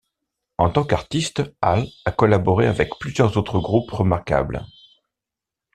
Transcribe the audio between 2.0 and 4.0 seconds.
a collaboré avec plusieurs autres groupes